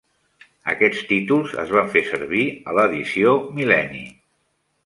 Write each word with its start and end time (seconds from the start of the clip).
Aquests 0.71 1.03
títols 1.09 1.53
es 1.65 1.75
van 1.77 1.93
fer 1.97 2.03
servir 2.13 2.43
a 2.73 2.75
"l'edició 2.79 3.37
mil·lenni". 3.59 4.05